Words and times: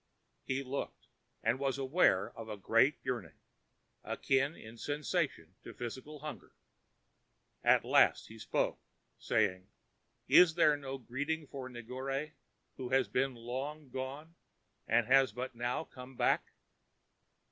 He 0.47 0.63
looked, 0.63 1.05
and 1.43 1.59
was 1.59 1.77
aware 1.77 2.31
of 2.35 2.49
a 2.49 2.57
great 2.57 2.97
yearning, 3.03 3.37
akin 4.03 4.55
in 4.55 4.79
sensation 4.79 5.53
to 5.63 5.75
physical 5.75 6.21
hunger. 6.21 6.53
At 7.63 7.85
last 7.85 8.25
he 8.27 8.39
spoke, 8.39 8.79
saying: 9.19 9.67
"Is 10.27 10.55
there 10.55 10.75
no 10.75 10.97
greeting 10.97 11.45
for 11.45 11.69
Negore, 11.69 12.31
who 12.77 12.89
has 12.89 13.07
been 13.07 13.35
long 13.35 13.89
gone 13.89 14.33
and 14.87 15.05
has 15.05 15.33
but 15.33 15.53
now 15.53 15.83
come 15.83 16.15
back?" 16.15 16.49